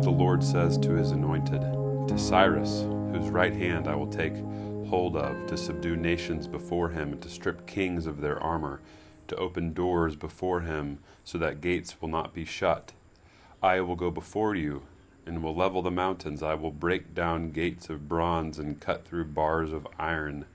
[0.00, 1.60] what the Lord says to his anointed,
[2.08, 4.32] to Cyrus, whose right hand I will take
[4.88, 8.80] hold of, to subdue nations before him, and to strip kings of their armor,
[9.28, 12.94] to open doors before him, so that gates will not be shut.
[13.62, 14.84] I will go before you,
[15.26, 16.42] and will level the mountains.
[16.42, 20.46] I will break down gates of bronze and cut through bars of iron.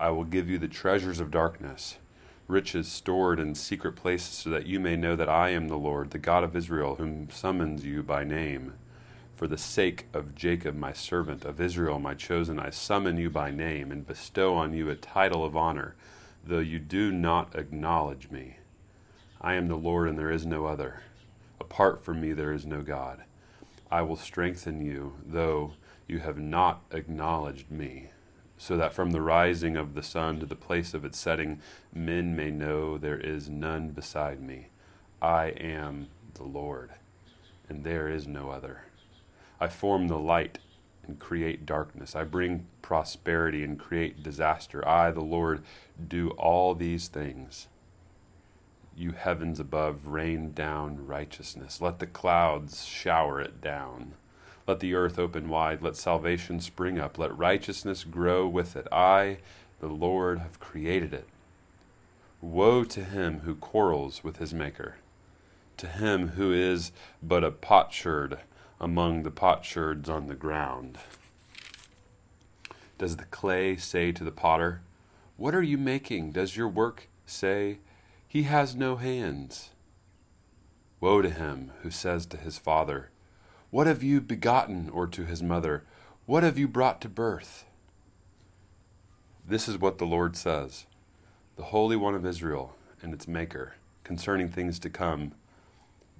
[0.00, 1.98] I will give you the treasures of darkness,
[2.50, 6.10] riches stored in secret places, so that you may know that I am the Lord,
[6.10, 8.74] the God of Israel, whom summons you by name.
[9.36, 13.50] For the sake of Jacob, my servant, of Israel, my chosen, I summon you by
[13.50, 15.94] name and bestow on you a title of honor,
[16.44, 18.56] though you do not acknowledge me.
[19.40, 21.00] I am the Lord, and there is no other.
[21.58, 23.22] Apart from me, there is no God.
[23.90, 25.72] I will strengthen you, though
[26.06, 28.10] you have not acknowledged me,
[28.60, 31.58] so that from the rising of the sun to the place of its setting,
[31.94, 34.66] men may know there is none beside me.
[35.22, 36.90] I am the Lord,
[37.70, 38.82] and there is no other.
[39.58, 40.58] I form the light
[41.06, 42.14] and create darkness.
[42.14, 44.86] I bring prosperity and create disaster.
[44.86, 45.62] I, the Lord,
[46.06, 47.66] do all these things.
[48.94, 51.80] You heavens above, rain down righteousness.
[51.80, 54.12] Let the clouds shower it down.
[54.70, 55.82] Let the earth open wide.
[55.82, 57.18] Let salvation spring up.
[57.18, 58.86] Let righteousness grow with it.
[58.92, 59.38] I,
[59.80, 61.26] the Lord, have created it.
[62.40, 64.94] Woe to him who quarrels with his Maker,
[65.76, 68.38] to him who is but a potsherd
[68.80, 70.98] among the potsherds on the ground.
[72.96, 74.82] Does the clay say to the potter,
[75.36, 76.30] What are you making?
[76.30, 77.78] Does your work say,
[78.28, 79.70] He has no hands?
[81.00, 83.10] Woe to him who says to his father,
[83.70, 84.90] What have you begotten?
[84.90, 85.84] or to his mother,
[86.26, 87.64] What have you brought to birth?
[89.46, 90.86] This is what the Lord says,
[91.56, 95.32] the Holy One of Israel and its Maker, concerning things to come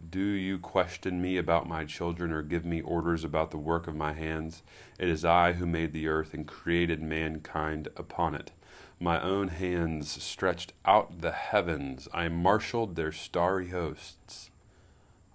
[0.08, 3.94] do you question me about my children, or give me orders about the work of
[3.94, 4.62] my hands?
[4.98, 8.50] It is I who made the earth and created mankind upon it.
[8.98, 14.50] My own hands stretched out the heavens, I marshaled their starry hosts.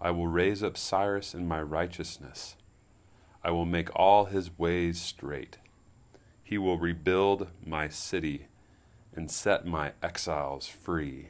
[0.06, 2.58] I will raise up Cyrus in my righteousness.
[3.44, 5.58] I will make all his ways straight.
[6.44, 8.46] He will rebuild my city
[9.16, 11.30] and set my exiles free,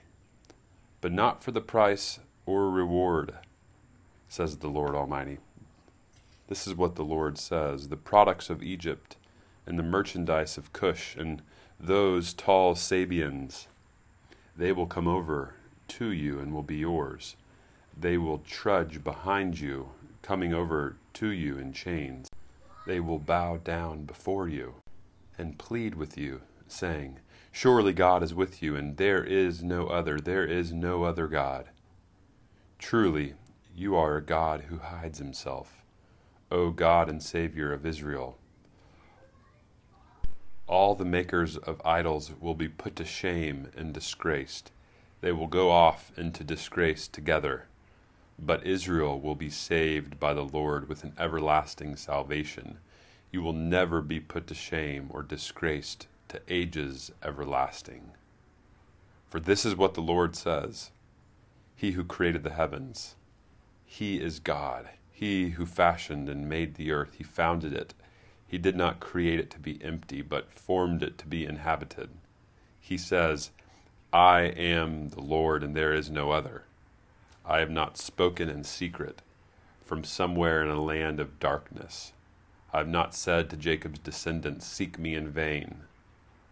[1.00, 3.36] but not for the price or reward,
[4.28, 5.38] says the Lord Almighty.
[6.50, 9.16] This is what the Lord says the products of Egypt
[9.66, 11.42] and the merchandise of Cush and
[11.80, 13.68] those tall Sabeans,
[14.58, 15.54] they will come over
[15.88, 17.38] to you and will be yours.
[17.98, 19.90] They will trudge behind you,
[20.22, 22.30] coming over to you in chains.
[22.86, 24.76] They will bow down before you
[25.38, 27.20] and plead with you, saying,
[27.52, 31.70] Surely God is with you, and there is no other, there is no other God.
[32.80, 33.36] Truly,
[33.74, 35.82] you are a God who hides himself,
[36.52, 38.38] O God and Savior of Israel.
[40.68, 44.72] All the makers of idols will be put to shame and disgraced.
[45.22, 47.68] They will go off into disgrace together.
[48.38, 52.78] But Israel will be saved by the Lord with an everlasting salvation.
[53.32, 58.12] You will never be put to shame or disgraced to ages everlasting.
[59.28, 60.92] For this is what the Lord says
[61.76, 63.16] he who created the heavens.
[63.86, 64.90] He is God.
[65.12, 67.16] He who fashioned and made the earth.
[67.18, 67.94] He founded it.
[68.48, 72.10] He did not create it to be empty, but formed it to be inhabited.
[72.80, 73.52] He says,
[74.14, 76.64] I am the Lord, and there is no other.
[77.48, 79.22] I have not spoken in secret
[79.84, 82.12] from somewhere in a land of darkness.
[82.74, 85.82] I have not said to Jacob's descendants, Seek me in vain.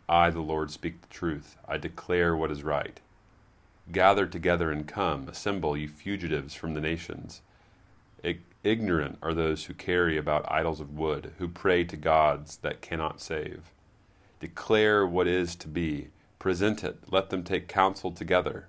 [0.07, 1.57] I, the Lord, speak the truth.
[1.67, 2.99] I declare what is right.
[3.91, 7.41] Gather together and come, assemble, you fugitives from the nations.
[8.63, 13.19] ignorant are those who carry about idols of wood, who pray to gods that cannot
[13.19, 13.71] save.
[14.39, 18.67] Declare what is to be, present it, let them take counsel together.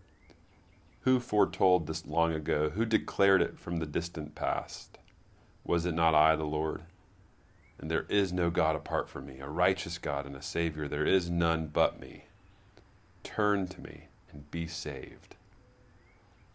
[1.05, 2.71] Who foretold this long ago?
[2.71, 4.97] Who declared it from the distant past?
[5.63, 6.81] Was it not I, the Lord?
[7.79, 10.89] And there is no God apart from me, a righteous God and a Savior.
[10.89, 12.25] There is none but me.
[13.23, 15.35] Turn to me and be saved.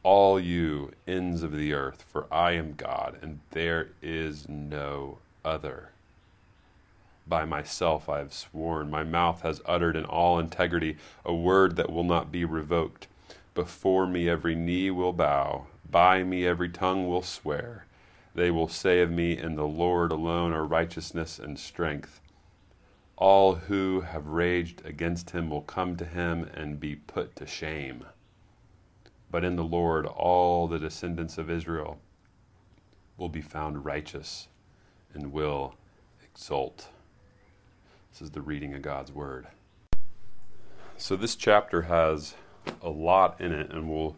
[0.02, 5.90] All you ends of the earth, for I am God, and there is no other.
[7.28, 11.92] By myself I have sworn, my mouth has uttered in all integrity a word that
[11.92, 13.06] will not be revoked.
[13.54, 17.86] Before me every knee will bow, by me every tongue will swear.
[18.36, 22.22] They will say of me, In the Lord alone are righteousness and strength.
[23.18, 28.06] All who have raged against him will come to him and be put to shame.
[29.32, 32.00] But in the Lord, all the descendants of Israel
[33.18, 34.48] will be found righteous
[35.14, 35.76] and will
[36.24, 36.88] exult.
[38.12, 39.48] This is the reading of God's Word.
[40.98, 42.36] So, this chapter has
[42.82, 44.16] a lot in it, and we'll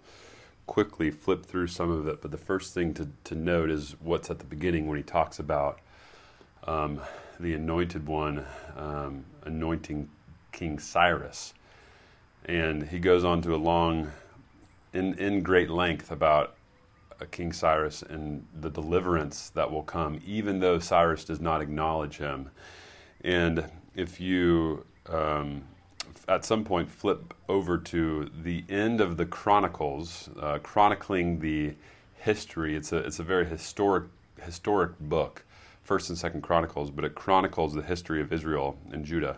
[0.68, 2.22] quickly flip through some of it.
[2.22, 5.40] But the first thing to, to note is what's at the beginning when he talks
[5.40, 5.80] about
[6.66, 7.02] um,
[7.40, 8.46] the anointed one
[8.78, 10.10] um, anointing
[10.52, 11.54] King Cyrus.
[12.46, 14.12] And he goes on to a long,
[14.94, 16.56] in, in great length, about
[17.30, 22.50] King Cyrus and the deliverance that will come, even though Cyrus does not acknowledge him.
[23.24, 25.64] And if you um,
[26.28, 31.74] at some point flip over to the end of the Chronicles, uh, chronicling the
[32.16, 34.06] history, it's a it's a very historic
[34.42, 35.44] historic book,
[35.84, 39.38] First and Second Chronicles, but it chronicles the history of Israel and Judah.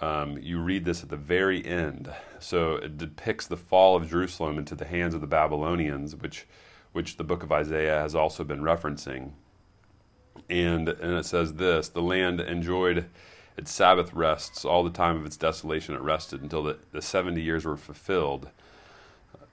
[0.00, 4.58] Um, you read this at the very end, so it depicts the fall of Jerusalem
[4.58, 6.46] into the hands of the Babylonians, which
[6.92, 9.32] which the book of Isaiah has also been referencing.
[10.48, 13.06] And, and it says this the land enjoyed
[13.56, 17.40] its Sabbath rests, all the time of its desolation it rested until the, the 70
[17.40, 18.48] years were fulfilled.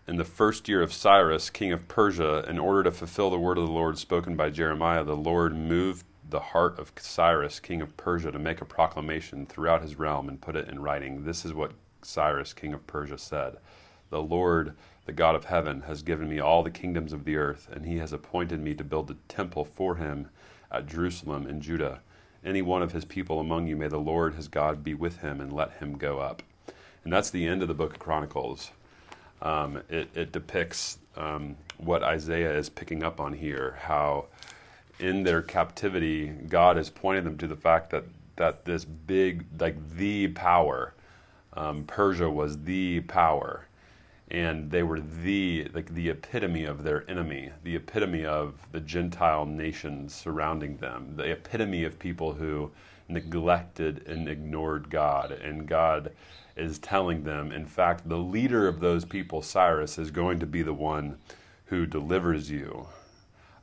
[0.08, 3.58] In the first year of Cyrus, king of Persia, in order to fulfill the word
[3.58, 7.96] of the Lord spoken by Jeremiah, the Lord moved the heart of Cyrus, king of
[7.98, 11.26] Persia, to make a proclamation throughout his realm and put it in writing.
[11.26, 13.58] This is what Cyrus, king of Persia, said
[14.10, 14.76] The Lord
[15.10, 17.98] the God of heaven, has given me all the kingdoms of the earth, and he
[17.98, 20.30] has appointed me to build a temple for him
[20.72, 22.02] at Jerusalem in Judah.
[22.44, 25.42] Any one of his people among you, may the Lord his God be with him,
[25.42, 26.42] and let him go up.
[27.04, 28.72] And that's the end of the book of Chronicles.
[29.42, 34.26] Um, it, it, depicts um, what Isaiah is picking up on here, how
[35.00, 38.04] in their captivity, God is pointing them to the fact that,
[38.36, 40.94] that this big, like the power,
[41.54, 43.66] um, Persia was the power
[44.32, 49.46] and they were the like the epitome of their enemy, the epitome of the Gentile
[49.46, 52.72] nations surrounding them, the epitome of people who
[53.08, 56.12] neglected and ignored God, and God
[56.56, 60.62] is telling them, in fact, the leader of those people, Cyrus, is going to be
[60.62, 61.18] the one
[61.66, 62.88] who delivers you.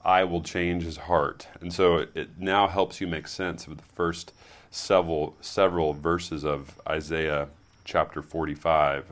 [0.05, 1.49] I will change his heart.
[1.61, 4.33] And so it, it now helps you make sense of the first
[4.71, 7.49] several several verses of Isaiah
[7.85, 9.05] chapter 45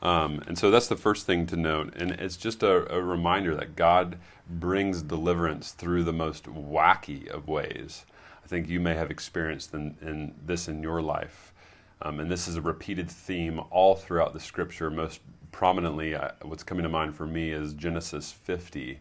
[0.00, 1.94] um, and so that's the first thing to note.
[1.96, 4.18] And it's just a, a, reminder that God
[4.48, 8.06] brings deliverance through the most wacky of ways.
[8.44, 11.52] I think you may have experienced in, in this in your life.
[12.00, 14.88] Um, and this is a repeated theme all throughout the scripture.
[14.88, 19.00] Most prominently, uh, what's coming to mind for me is Genesis 50,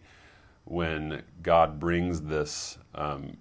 [0.65, 3.37] when God brings this um,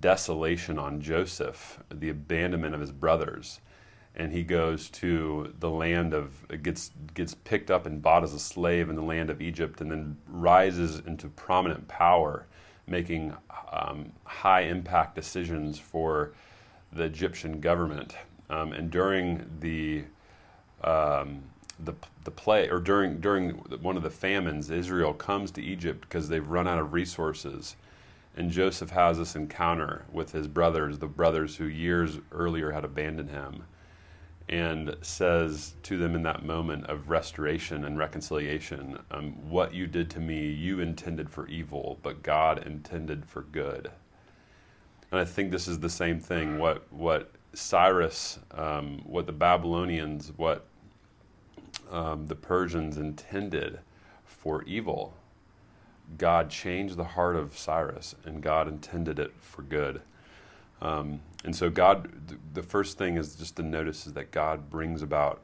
[0.00, 3.60] desolation on Joseph, the abandonment of his brothers
[4.18, 8.38] and he goes to the land of gets gets picked up and bought as a
[8.38, 12.46] slave in the land of Egypt, and then rises into prominent power,
[12.86, 13.34] making
[13.72, 16.32] um, high impact decisions for
[16.92, 18.16] the Egyptian government.
[18.50, 20.04] Um, and during the
[20.82, 21.42] um,
[21.78, 21.94] the
[22.24, 23.50] the play or during during
[23.82, 27.76] one of the famines, Israel comes to Egypt because they've run out of resources.
[28.36, 33.30] And Joseph has this encounter with his brothers, the brothers who years earlier had abandoned
[33.30, 33.64] him
[34.48, 40.10] and says to them in that moment of restoration and reconciliation, um, What you did
[40.10, 43.90] to me, you intended for evil, but God intended for good.
[45.10, 46.58] And I think this is the same thing.
[46.58, 50.66] What, what Cyrus, um, what the Babylonians, what
[51.90, 53.80] um, the Persians intended
[54.24, 55.14] for evil,
[56.16, 60.00] God changed the heart of Cyrus and God intended it for good.
[60.80, 62.10] Um, and so God,
[62.54, 65.40] the first thing is just to notice is that God brings about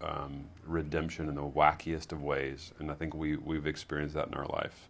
[0.00, 4.34] um, redemption in the wackiest of ways, and I think we we've experienced that in
[4.34, 4.88] our life.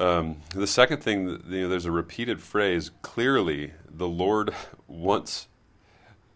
[0.00, 2.90] Um, the second thing, you know, there's a repeated phrase.
[3.02, 4.54] Clearly, the Lord
[4.88, 5.48] wants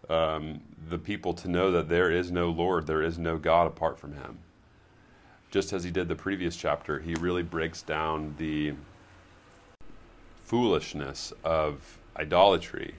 [0.09, 3.99] um, the people to know that there is no Lord, there is no God apart
[3.99, 4.39] from Him.
[5.51, 8.75] Just as He did the previous chapter, He really breaks down the
[10.45, 12.95] foolishness of idolatry.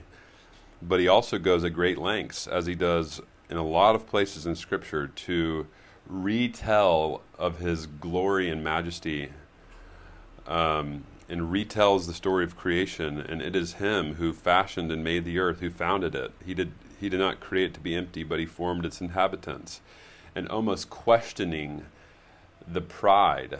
[0.80, 3.20] But he also goes at great lengths, as he does
[3.50, 5.66] in a lot of places in Scripture, to
[6.06, 9.30] retell of his glory and majesty
[10.46, 13.20] um, and retells the story of creation.
[13.20, 16.32] And it is him who fashioned and made the earth, who founded it.
[16.44, 19.80] He did, he did not create it to be empty, but he formed its inhabitants.
[20.34, 21.86] And almost questioning
[22.66, 23.58] the pride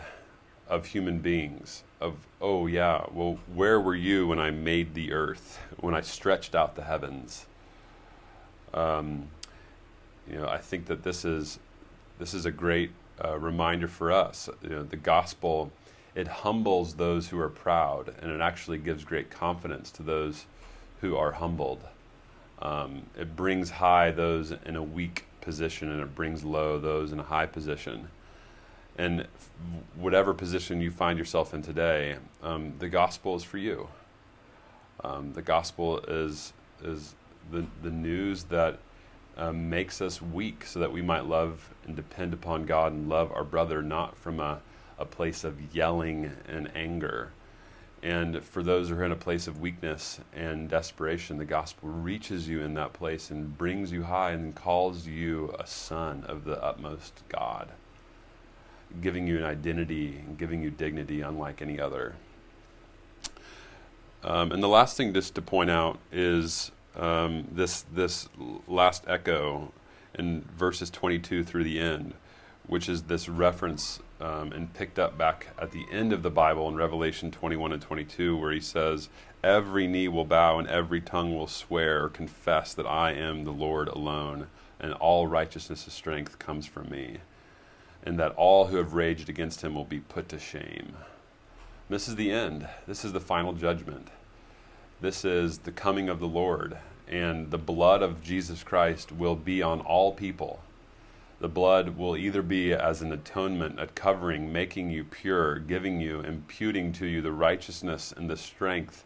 [0.69, 5.59] of human beings of oh yeah well where were you when i made the earth
[5.79, 7.45] when i stretched out the heavens
[8.73, 9.27] um,
[10.29, 11.59] you know i think that this is
[12.19, 12.91] this is a great
[13.23, 15.71] uh, reminder for us you know the gospel
[16.15, 20.45] it humbles those who are proud, and it actually gives great confidence to those
[21.01, 21.83] who are humbled.
[22.61, 27.19] Um, it brings high those in a weak position, and it brings low those in
[27.19, 28.09] a high position.
[28.97, 29.27] And
[29.95, 33.87] whatever position you find yourself in today, um, the gospel is for you.
[35.03, 36.53] Um, the gospel is
[36.83, 37.15] is
[37.51, 38.79] the the news that
[39.37, 43.31] um, makes us weak, so that we might love and depend upon God and love
[43.31, 44.59] our brother, not from a
[44.97, 47.31] a place of yelling and anger.
[48.01, 52.47] And for those who are in a place of weakness and desperation, the gospel reaches
[52.47, 56.61] you in that place and brings you high and calls you a son of the
[56.63, 57.69] utmost God,
[59.01, 62.15] giving you an identity and giving you dignity unlike any other.
[64.23, 68.27] Um, and the last thing just to point out is um, this this
[68.67, 69.71] last echo
[70.17, 72.13] in verses 22 through the end,
[72.67, 76.67] which is this reference um, and picked up back at the end of the Bible
[76.67, 79.09] in Revelation 21 and 22, where he says,
[79.43, 83.51] Every knee will bow and every tongue will swear or confess that I am the
[83.51, 84.47] Lord alone,
[84.79, 87.19] and all righteousness of strength comes from me,
[88.09, 90.93] and that all who have raged against him will be put to shame.
[91.89, 92.67] This is the end.
[92.87, 94.09] This is the final judgment.
[94.99, 99.61] This is the coming of the Lord, and the blood of Jesus Christ will be
[99.61, 100.59] on all people
[101.39, 106.19] the blood will either be as an atonement, a covering, making you pure, giving you,
[106.19, 109.05] imputing to you the righteousness and the strength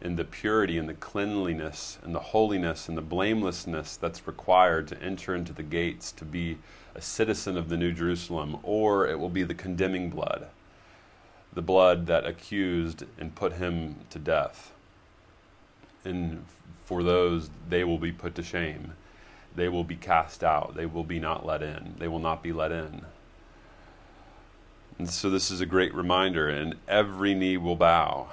[0.00, 5.02] and the purity and the cleanliness and the holiness and the blamelessness that's required to
[5.02, 6.58] enter into the gates to be
[6.94, 10.48] a citizen of the New Jerusalem, or it will be the condemning blood,
[11.52, 14.72] the blood that accused and put him to death.
[16.04, 16.44] And
[16.84, 18.92] for those, they will be put to shame
[19.56, 20.74] they will be cast out.
[20.74, 21.94] They will be not let in.
[21.98, 23.02] They will not be let in.
[24.98, 28.28] And so this is a great reminder, and every knee will bow,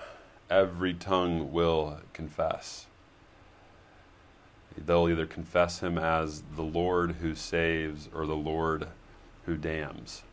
[0.51, 2.85] every tongue will confess.
[4.77, 8.87] They'll either confess him as the Lord who saves or the Lord
[9.45, 10.23] who damns.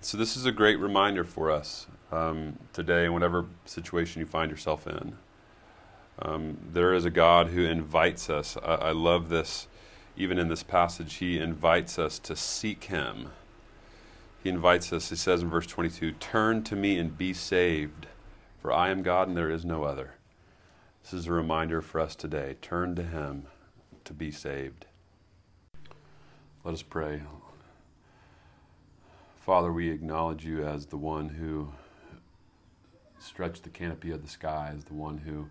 [0.00, 4.86] So, this is a great reminder for us um, today, whatever situation you find yourself
[4.86, 5.16] in.
[6.20, 8.56] Um, there is a God who invites us.
[8.56, 9.66] I, I love this,
[10.16, 13.30] even in this passage, he invites us to seek him.
[14.42, 18.06] He invites us, he says in verse 22 Turn to me and be saved,
[18.62, 20.14] for I am God and there is no other.
[21.02, 22.56] This is a reminder for us today.
[22.60, 23.44] Turn to him
[24.04, 24.86] to be saved.
[26.64, 27.22] Let us pray.
[29.40, 31.72] Father, we acknowledge you as the one who
[33.18, 35.48] stretched the canopy of the skies, the one who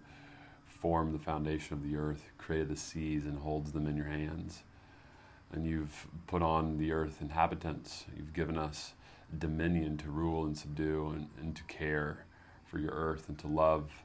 [0.66, 4.64] formed the foundation of the earth, created the seas, and holds them in your hands.
[5.52, 8.06] And you've put on the earth inhabitants.
[8.16, 8.94] You've given us
[9.38, 12.26] dominion to rule and subdue and, and to care
[12.66, 14.04] for your earth and to love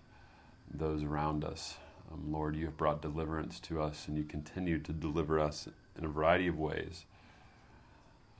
[0.72, 1.76] those around us.
[2.12, 6.04] Um, Lord, you have brought deliverance to us and you continue to deliver us in
[6.04, 7.04] a variety of ways.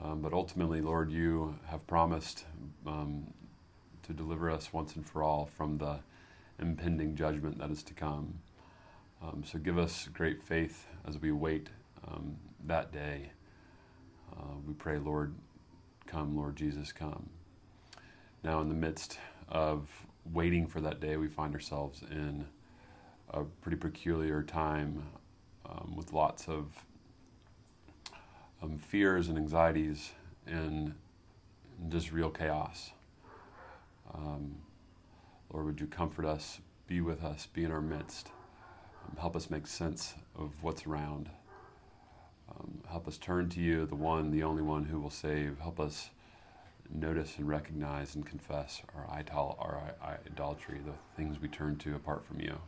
[0.03, 2.45] Um, but ultimately, Lord, you have promised
[2.87, 3.27] um,
[4.05, 6.01] to deliver us once and for all from the
[6.59, 8.41] impending judgment that is to come.
[9.23, 11.69] Um, so give us great faith as we wait
[12.09, 13.31] um, that day.
[14.33, 15.35] Uh, we pray, Lord,
[16.07, 17.29] come, Lord Jesus, come.
[18.43, 19.19] Now, in the midst
[19.49, 19.89] of
[20.33, 22.47] waiting for that day, we find ourselves in
[23.31, 25.03] a pretty peculiar time
[25.67, 26.67] um, with lots of
[28.63, 30.13] um, fears and anxieties
[30.47, 30.95] and
[31.89, 32.91] just real chaos.
[34.15, 34.57] Um,
[35.53, 38.31] Lord, would you comfort us, be with us, be in our midst,
[39.05, 41.29] um, help us make sense of what's around.
[42.51, 45.59] Um, help us turn to you, the one, the only one who will save.
[45.61, 46.11] Help us
[46.91, 49.95] notice and recognize and confess our, idol- our
[50.27, 52.59] idolatry, the things we turn to apart from you.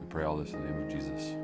[0.00, 1.34] We pray all this in the name of Jesus.